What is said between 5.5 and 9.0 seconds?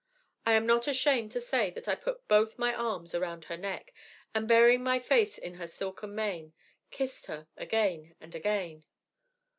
her silken mane, kissed her again and again.